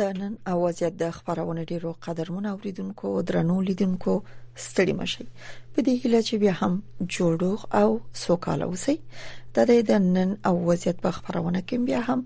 [0.00, 4.12] د نن اواز د خبرونه ډیرو قدرمن اوریدونکو درنو لیدونکو
[4.66, 5.24] ستړي مشي
[5.72, 6.72] په دې هیله چې بیا هم
[7.14, 7.88] جوړوغ او
[8.24, 8.96] سوکاله اوسئ
[9.56, 12.20] د دې د نن اواز د خبرونه کې بیا هم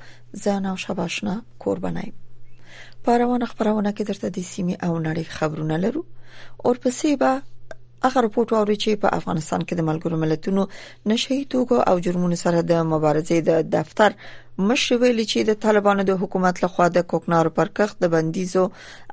[0.45, 1.35] ځان او شباشنا
[1.65, 2.11] قربانای
[3.09, 6.03] په روان خبرونه کې درته د سیمه او نړۍ خبرونه لرو
[6.65, 7.35] او پسې به
[8.07, 10.65] هغه رپورټ اوري چې په افغانستان کې د ملګرو ملتونو
[11.13, 14.19] نشهي توګو او جرمونو سره د مبارزې د دفتر
[14.63, 18.65] مشر ویلي چې د طالبانو د حکومت لخوا د کوکنارو پر کښت د بندیزو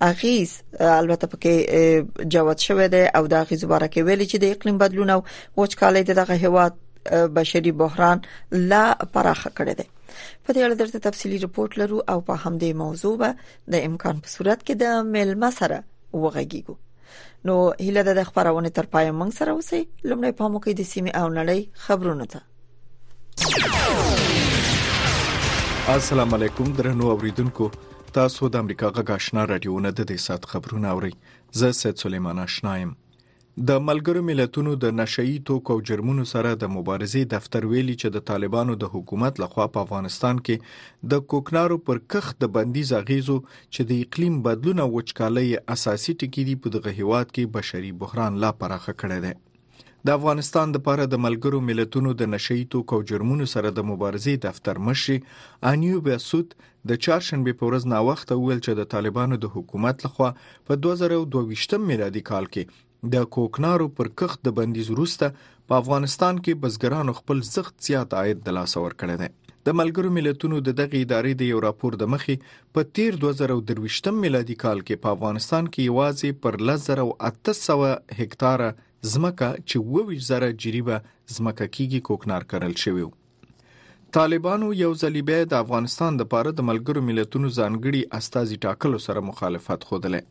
[0.08, 0.52] اغیز
[0.88, 5.10] البته پکې جواب شوه دی او د اغیز باره کې ویلي چې د اقلیم بدلون
[5.15, 5.21] او
[5.62, 6.77] وچکالۍ دغه هیواد
[7.40, 8.18] بشري بحران
[8.74, 13.15] لا پراخه کړی دی په دې اړه درته تفصيلي رپورت لرو او په همدې موضوع
[13.24, 13.32] به
[13.76, 15.77] د امکان په صورت کې د ملما سره
[16.13, 17.55] وغږیږو نو
[17.87, 21.27] هله د خبرونه تر پای موږ سره اوسئ لومړی په مو کې د سیمه او
[21.40, 22.41] نړۍ خبرونه ته
[25.91, 27.65] السلام علیکم درنو اوریدونکو
[28.17, 31.09] تاسو د امریکا غږ آشنا رادیو نه د دې سات خبرونه اورئ
[31.61, 32.93] زه سید سلیمان آشنایم
[33.71, 38.77] د ملګرو ملتونو د نشئی توکو جرمونو سره د مبارزې دفتر ویلي چې د طالبانو
[38.85, 44.01] د حکومت لخوا په افغانستان کې د کوکنارو پر کښت د بندیز اغیزو چې د
[44.07, 48.99] اقلیم بدلون او وچکالۍ اساسي ټکی دی په دغه هیواد کې بشري بحران لا پراخه
[49.01, 49.37] کړی دی
[50.07, 54.80] د افغانستان لپاره د ملګرو ملتونو د نشئی توکو او جرمونو سره د مبارزې دفتر
[54.88, 56.55] مشر انیو بیاسوت
[56.91, 60.30] د چهارشنبه په ورځ ناوخته ویل چې د طالبانو د حکومت لخوا
[60.70, 66.62] په 2022 میلادي کال کې د کوکنارو پر کښت د بندیز وروسته په افغانستان کې
[66.66, 70.96] بزګرانو خپل زخت زیات عاید د لاس اور کړی دی د ملګرو ملتونو د دغه
[71.04, 75.90] ادارې د یو راپور د مخې په تیر 2023 میلادي کال کې په افغانستان کې
[75.94, 78.72] یوازې پر 1800 هکتاره
[79.12, 80.97] زمکه چې وویش زره جریبه
[81.35, 83.06] زمکه کیږي کوکنار کړل شوی
[84.17, 89.28] طالبانو یو ځلی به د افغانستان د پاره د ملګرو ملتونو ځانګړي استازي ټاکلو سره
[89.29, 90.22] مخالفت خوده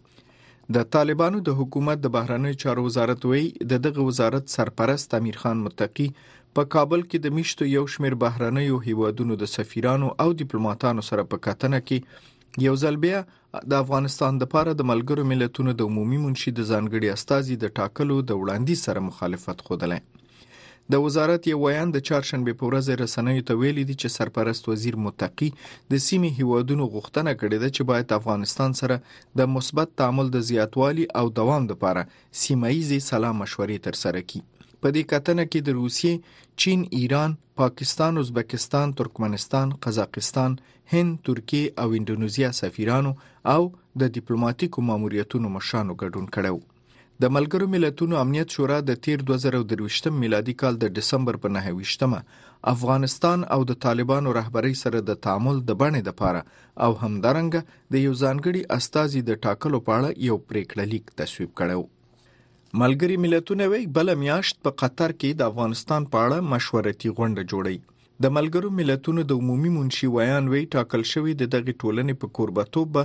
[0.74, 5.56] د طالبانو د حکومت د بهرنی چارو وزارت وی د دغه وزارت سرپرست امیر خان
[5.66, 6.08] متقی
[6.56, 11.36] په کابل کې د میشتو یو شمیر بهرنیو هیوادونو د سفیرانو او ډیپلوماټانو سره په
[11.46, 11.98] کتنه کې
[12.66, 13.18] یو ځل بیا
[13.70, 18.16] د افغانستان د پاره د ملګرو ملتونو د عمومي منشي د ځانګړي استازي د ټاکلو
[18.28, 19.86] د وړاندې سره مخالفت خوده
[20.92, 24.94] د وزارت یو ویان د چهارشنبه په ورځ رسنیو ته ویلي دي چې سرپرست وزیر
[25.04, 25.48] متقی
[25.92, 28.96] د سیمې هیوادونو غوښتنه کړې ده چې باید افغانستان سره
[29.38, 32.08] د مثبت تعامل د زیاتوالي او دوام لپاره
[32.42, 34.40] سیمایي سلام مشورې تر سره کړي
[34.82, 36.12] په دې کتنه کې د روسیې،
[36.60, 37.30] چین، ایران،
[37.60, 40.52] پاکستان، ازبکستان، ترکمنستان، قزاقستان،
[40.92, 43.12] هند، ترکیې او انډونیزیا سفیرانو
[43.54, 43.62] او
[44.00, 46.58] د ډیپلوماټیکو ماموریتونو مشرانو ګډون کړو.
[47.22, 52.20] د ملګرو ملتونو امنیت شورا د تیر 2023 میلادي کال د دسمبر په 9مه
[52.74, 56.42] افغانستان او د طالبانو رهبری سره د تعامل د بڼې د پاره
[56.88, 57.60] او همدارنګه
[57.92, 61.82] د یو ځانګړي استازي د ټاکلو په اړه یو پریکړه لیک تصویب کړو
[62.78, 67.78] ملګري ملتونه وی بل میاشت په قطر کې د افغانستان په اړه مشورتي غونډه جوړی
[68.24, 72.98] د ملګرو ملتونو د عمومي منشي ویان وی ټاکل شوی د دغه ټولنې په قربتوب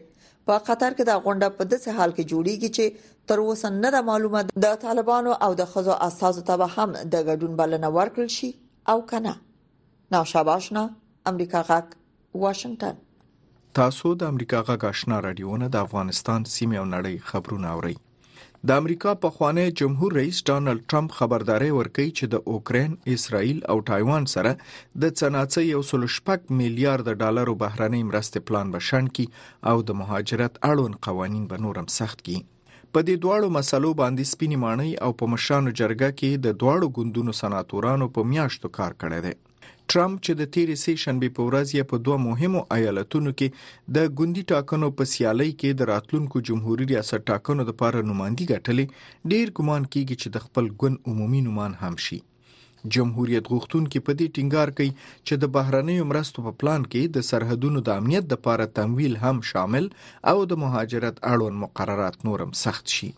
[0.51, 2.85] په قطر کې دا غونډه په داسې حال کې جوړیږي چې
[3.29, 7.53] تر اوسه نه ده معلومه د طالبانو او د خزو اساسو ته هم د ګډون
[7.63, 8.51] بلنه ورکړل شي
[8.95, 9.33] او کنه
[10.17, 10.85] نو شاباشنا
[11.33, 11.87] امریکا غاک
[12.45, 13.03] واشنگټن
[13.81, 17.95] تاسو د امریکا غاک آشنا رادیو نه د افغانستان سیمه او نړۍ خبرونه اورئ
[18.71, 24.25] د امریکا پخوانی جمهور رئیس ډانلډ ټرمپ خبرداري ورکړي چې د اوکرين، اسرائیل او تایوان
[24.35, 24.51] سره
[25.05, 29.27] د صنعتي یو سل شپږ میلیارډ ډالرو بهرنۍ مرستې پلان بشن کی
[29.71, 32.39] او د مهاجرت اړوند قوانين به نورم سخت کی
[32.93, 37.33] په دې دواړو مسلو باندې سپینې مانۍ او په مشانو جرګه کې د دواړو ګوندونو
[37.43, 39.35] سناتورانو په میاشتو کار کړی دی
[39.91, 43.49] ټرمپ چې د تیرې سه شنبه په ورځ یې په دوه مهمو ایالتونو کې
[43.95, 48.85] د ګوندی ټاکنو په سیالۍ کې د راتلونکو جمهوریت ریاست ټاکنو لپاره نوماندی ګټلې
[49.31, 52.19] ډیر ګمان کیږي چې د خپل ګوند عمومي نومان هم شي
[52.95, 54.91] جمهوریت غوښتون کې په دې ټینګار کوي
[55.27, 59.85] چې د بهرنیو مرستو په پلان کې د سرحدونو د امنیت لپاره تمویل هم شامل
[60.31, 63.11] او د مهاجرت اړوند مقررات نورم سخت شي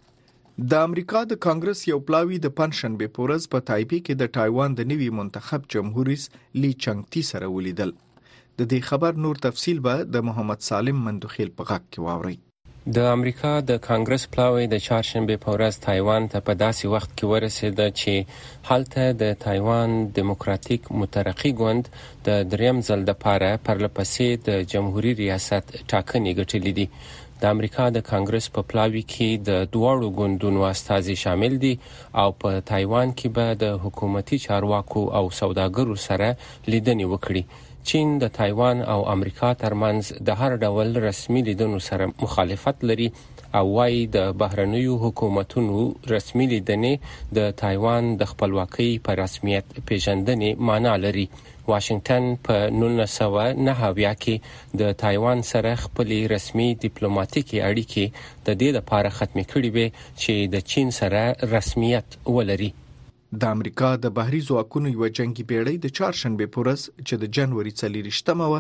[0.71, 4.87] د امریکا د کانګرس یو پلاوی د پنځشنبه پورز په تایپی کې د تایوان د
[4.91, 6.25] نوي منتخب جمهور رئیس
[6.61, 11.51] لی چنګ تی سره ولیدل د دې خبر نور تفصیل به د محمد سالم مندوخیل
[11.57, 12.39] په غاک کې واوري
[12.99, 17.87] د امریکا د کانګرس پلاوی د چهارشنبه پورز تایوان ته په داسې وخت کې ورسېده
[18.01, 19.91] چې حالته د تایوان
[20.21, 21.91] دیموکراتیک مترقي ګوند
[22.31, 26.87] د دریم ځل د پاره پرلپسې د جمهوریت ریاست ټاکنې ګټلې دي
[27.45, 31.75] د امریکا د کانګرس په پلاوي کې د دواړو ګوندونو استازي شامل دي
[32.21, 36.29] او په تایوان کې به د حکومتي چارواکو او سوداګرو سره
[36.73, 37.43] لیدنې وکړي
[37.89, 43.09] چین د تایوان او امریکا ترمنځ د هر ډول رسمي لیدنو سره مخالفت لري
[43.59, 45.77] او وايي د بهرنیو حکومتونو
[46.15, 46.95] رسمي لیدنې
[47.37, 51.27] د تایوان د خپلواکۍ په رسمیت پیژندنې معنی لري
[51.71, 54.37] واشنگټن په 1909 کې
[54.81, 58.05] د تایوان سره خپلې رسمي ډیپلوماټیکي اړیکې
[58.47, 59.89] د دې لپاره ختم کړې وې
[60.23, 61.23] چې د چین سره
[61.57, 62.07] رسمیت
[62.37, 62.71] ولري
[63.43, 68.47] د امریکا د بهري ځواکونو یو جنگي بیړۍ د چهارشنبه پورز چې د جنوري 24مه
[68.53, 68.55] و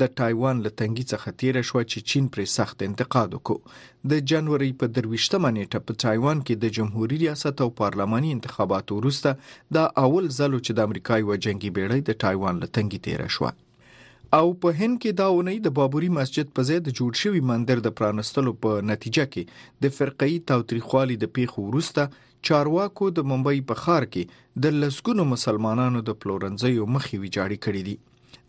[0.00, 3.58] د تایوان له تنګي څخه تیر شو چې چین پر سخت انتقاد وکړ
[4.10, 9.30] د جنوري په 28مه نیټه په تایوان کې د جمهوریت ریاست او پارلماني انتخاباتو وروسته
[9.78, 13.50] د اول ځلو چې د امریکا یو جنگي بیړۍ د تایوان له تنګي تیر شو
[14.40, 17.78] او په هند کې دا ونی د بابوري مسجد په ځای د جوړ شوی مندر
[17.84, 19.42] د پرانستلو په نتیجه کې
[19.82, 22.02] د فرقې تاوتریخوالي د پیښو وروسته
[22.46, 24.22] چارواکو د ممبۍ په ښار کې
[24.62, 27.96] د لسګونو مسلمانانو د پلورنځیو مخې ویجاړې کړې دي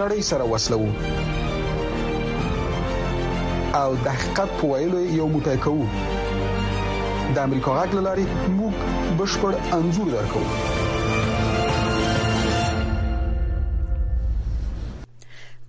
[0.00, 0.80] نړۍ سره وسلو
[3.82, 5.86] او د حقیقت په ویلو یو موټی کوو
[7.34, 8.24] د امریکا غاګل لاري
[8.58, 8.74] موږ
[9.18, 10.42] بشپړ انزور درکو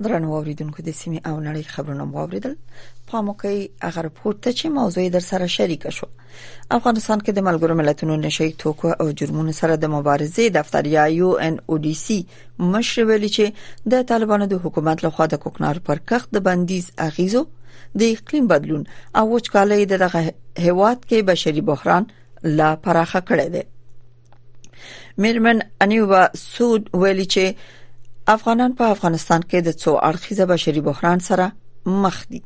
[0.06, 2.52] درنو اوریدونکو د سیمې او نړۍ خبرونه مو اوریدل
[3.12, 3.50] په موقع
[3.88, 6.06] اگر پورته چې موضوع در سره شریک شو
[6.78, 11.32] افغانستان کې د ملګرو ملتونو نشئی توکو او جرمونو سره د مبارزې دفتر یا یو
[11.48, 12.18] ان او ډی سی
[12.76, 17.42] مشر ویلي چې د طالبانو د حکومت لخوا د کوکنار پر کښت د بندیز اغیزو
[18.04, 18.86] د اقلیم بدلون
[19.20, 22.08] او وچکالۍ د هواد کې بشري بحران
[22.62, 27.76] لا پراخه کړې ده مېرمن انیوا سود ویلي چې
[28.38, 31.46] افغانان په افغانستان کې د څو اړخیزه بشري بحران سره
[32.04, 32.42] مخ دي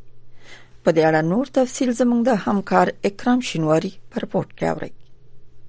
[0.84, 4.92] په دې اړه نور تفصيل زموږ د همکار اکرام شینواری پر پورت کوي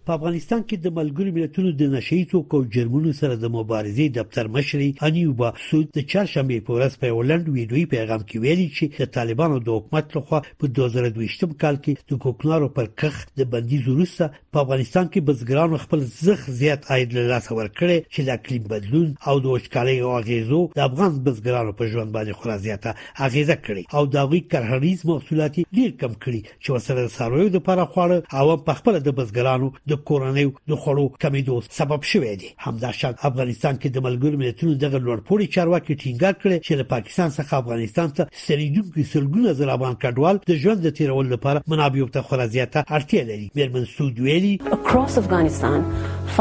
[0.07, 4.89] په افغانستان کې د ملګرو ملتونو د نشئی توکو جرمونو سره د مبارزې دفتر مشري
[5.09, 9.61] انیوبا سود د چړشمې په ورځ په ولند ویډیوي پیغام کې ویلي چې د طالبانو
[9.69, 14.59] د حکومت لخوا په 2022 کال کې د کوکنارو پر کخ د بندي زروسه په
[14.65, 19.35] افغانستان کې بزګرانو خپل زخ زیات عاید له لاسه ورکړي چې د اقلیم بدلون او
[19.47, 22.95] د وشکالۍ او غیزو د افغان بزګرانو په ژوند باندې خورا زیاته
[23.31, 27.91] اغیزه کړې او د غوي کرهریز محصولات ډیر کم کړي چې وسره سارویو د لپاره
[27.97, 32.49] خواړه او په خپل د بزګرانو د د کورنۍ د خړو کمیدو سبب شوې دي
[32.67, 37.53] همداشان افغانستان کې د ملګرو ملتونو دغه لوړپوړي چارواکي ټینګار کړي چې د پاکستان څخه
[37.63, 42.81] افغانستان ته سړيدونکو سلګونه زرابان کډوال د ژوند د تیرول لپاره منابع ته خورا زیاته
[42.97, 45.79] اړتیا لري مېرمن سود ویلي across afghanistan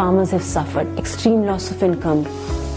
[0.01, 2.21] farmers have suffered extreme loss of income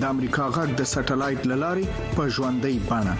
[0.00, 1.84] د امریکا غږ د سټلایټ للارې
[2.16, 3.14] په ژوندۍ بانه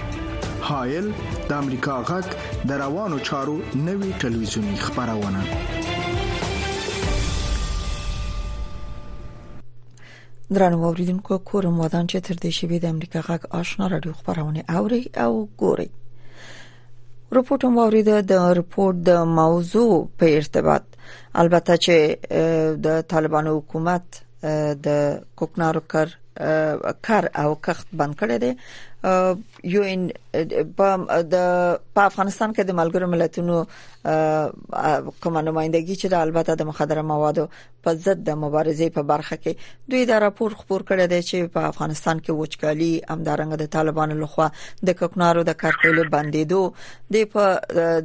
[0.71, 1.07] هایل
[1.49, 2.27] د امریکا غږ
[2.71, 3.55] د روانو چارو
[3.87, 5.41] نوي ټلویزیونی خبرونه
[10.57, 15.03] درنو اوریدونکو کوم ودان چې تر دې شی د امریکا غږ آشنا رادیو خبرونه اوري
[15.25, 15.89] او ګوري
[17.37, 20.93] رپورټ هم اوریده د رپورټ د موضوع په ارتباط
[21.47, 24.23] البته چې د طالبانو حکومت
[24.91, 24.97] د
[25.41, 26.17] کوکنارو کر
[27.07, 28.53] کار او کښت بند کړی دی
[29.75, 30.03] یو ان
[30.79, 30.87] په
[31.35, 31.37] د
[31.97, 33.57] په افغانستان کې د ملګرو ملتونو
[35.25, 37.45] کومه نمائندګي چې د البته د مخدره موادو
[37.85, 41.69] په ضد د مبارزې په برخه کې دوی دا راپور خبر کړی دی چې په
[41.73, 44.49] افغانستان کې وچکالي امدارنګ د طالبانو لخوا
[44.91, 46.63] د کوکنارو د کارکولو بندیدو
[47.19, 47.45] د په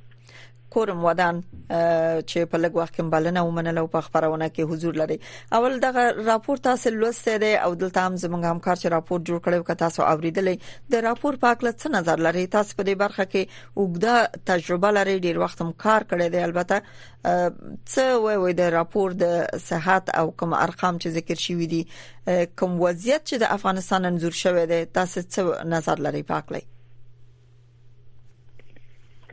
[0.74, 5.16] کورم ودان چې په لګ وخت کې بلنه ومنله په خبرونه کې حضور لري
[5.58, 9.68] اول دغه راپور تاسو لوسته دی او دلته هم زموږ همکار چې راپور جوړ کړو
[9.70, 13.42] که تاسو اوریدلې د راپور په اړه څه نظر لري تاسو په دې برخه کې
[13.76, 14.16] وګدا
[14.52, 16.82] تجربه لري ډیر وخت هم کار کړی دی البته
[17.24, 19.34] څه وایي وای د راپور د
[19.70, 21.82] صحت او کوم ارقام چې ذکر شوی دي
[22.60, 26.64] کوم وضعیت چې د افغانستان انزور شوی دی تاسو څه نظر لري پاکلی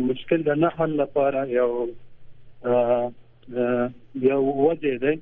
[0.09, 1.69] مشکل د نه حل لپاره یو
[4.29, 5.13] یو وجه ده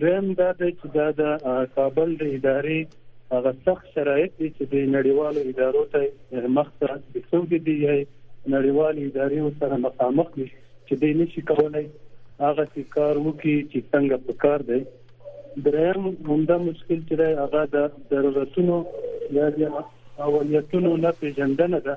[0.00, 0.86] دریم دا د چې
[1.20, 2.78] د کابل د ادارې
[3.34, 6.02] هغه سخت شرایط دي چې د نړیوالو ادارو ته
[6.56, 7.94] مخ ته د څوک دي یا
[8.54, 10.46] نړیوال ادارې سره مخامخ دي
[10.86, 11.84] چې دوی نشي کولای
[12.46, 14.80] هغه چې کار وکړي چې څنګه پکار دی
[15.66, 17.76] دریم همدا مشکل چې هغه د
[18.10, 18.76] ضرورتونو
[19.38, 19.80] یا د
[20.28, 21.94] اولویتونو نه پیژندنه ده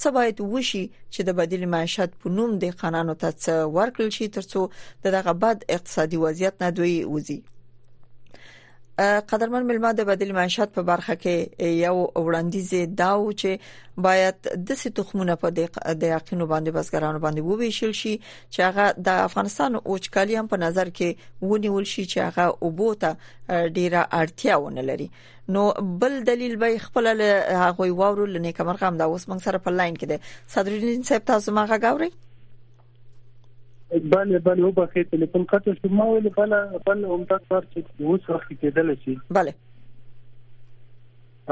[0.00, 0.84] څه باید وشي
[1.14, 4.60] چې د بدیل معیشت په نوم د قانونو ته څه ورکړل شي ترڅو
[5.14, 7.38] دغه بد اقتصادي وضعیت نه دوی وځي
[9.00, 14.70] قدرمن ملما د بدیل معیشت په برخه کې یو وړاندیز دا و چې باید د
[14.80, 18.14] سې تخمونه په د یقینو باندې بسګرانو باندې وویشل شي
[18.54, 23.16] چې هغه د افغانستان اوچکالي هم په نظر کې ونیول شي چې هغه وبوته
[23.76, 25.08] ډیره اړتیا ونه لري
[25.56, 25.62] نو
[26.02, 27.08] بل دلیل به خپل
[27.64, 31.24] هغه وورو لنې کمرغه هم دا اوس موږ سره په لاین کې ده صدرالدین صاحب
[31.32, 32.10] تاسو ما غاورئ
[33.92, 38.52] بله بله وبخې ټلیفون کاټو شو ما ویل بله بله همدا کار چې اوس وخت
[38.60, 39.52] کېدل شي بله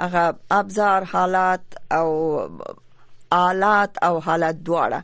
[0.00, 1.60] هغه ابزار حالات
[1.92, 2.40] او
[3.34, 5.00] آلات او حالات دواړه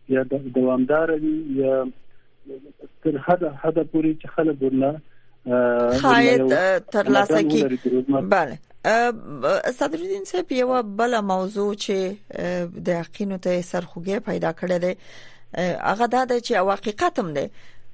[0.10, 0.24] یا
[0.56, 1.88] دوامدار وي یا
[3.04, 5.02] تر هدا هدا پوری چې خلک ورنه
[6.00, 6.48] خاید
[6.86, 8.58] تر لاسه کی bale
[9.76, 14.96] صدرالدین صاحب یو بل موضوع چې د یقینو ته سرخوږی پیدا کړی دی
[15.90, 17.50] هغه دا دی چې حقیقت هم دی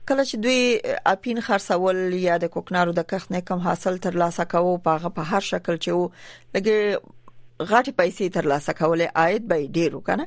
[0.09, 4.45] کله چې دوی اپین خرڅول یا د کوکنارو د کښت نه کم حاصل تر لاسه
[4.45, 6.09] کوو په هغه په هر شکل چې وو
[6.55, 6.99] لکه
[7.65, 10.25] غټي پیسې ترلاسه کولې عاید به ډیرو کنه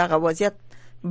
[0.00, 0.56] دغه وضعیت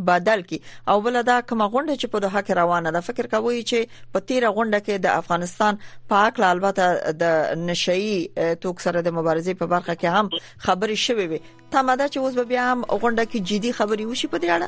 [0.07, 0.57] بدل کی
[0.93, 3.79] او ولدا کوم غونډه چې په دوه کې روانه ده فکر کوي چې
[4.13, 5.73] په تیر غونډه کې د افغانستان
[6.13, 6.83] پاک البته
[7.23, 8.17] د نشئی
[8.65, 10.25] توک سره د مبارزې په برخه کې هم
[10.67, 11.39] خبرې شوې وي
[11.75, 14.67] تمه ده چې اوس به بیا هم غونډه کې جدي خبرې وشي په دې اړه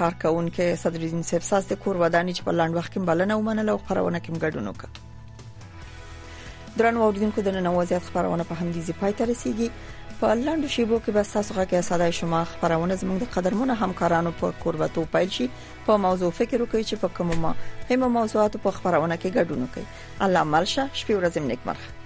[0.01, 3.71] کارکونکو صدر الدین صاحب ساس د کور ودانی چې په لاند وخت کې بلنه ومنله
[3.73, 4.91] او خبرونه کې ګډون وکړه
[6.81, 9.69] درنو اوریدونکو د نن ورځې خبرونه په همدې ځای پای ته رسیدي
[10.23, 14.47] په لاندو شیبو کې به تاسو غوږی ساده شما خبرونه زموږ د قدرمنو همکارانو په
[14.65, 15.47] قربتو پیل شي
[15.87, 17.51] په موضوع فکر وکړي چې په کومه
[17.89, 19.85] هم موضوعاتو په خبرونه کې ګډون وکړي
[20.25, 22.02] الله ملشه شپې ورځې نیکمرغه